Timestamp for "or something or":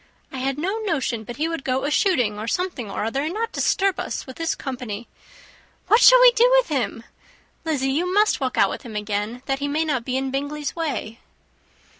2.39-3.03